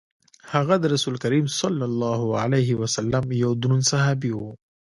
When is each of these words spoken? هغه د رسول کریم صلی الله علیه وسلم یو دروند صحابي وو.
هغه 0.53 0.75
د 0.79 0.85
رسول 0.93 1.15
کریم 1.23 1.45
صلی 1.61 1.83
الله 1.89 2.21
علیه 2.43 2.71
وسلم 2.81 3.23
یو 3.43 3.51
دروند 3.61 3.83
صحابي 3.91 4.31
وو. 4.35 4.51